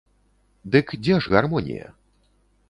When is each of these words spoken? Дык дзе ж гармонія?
Дык 0.75 0.87
дзе 1.03 1.19
ж 1.27 1.35
гармонія? 1.35 1.93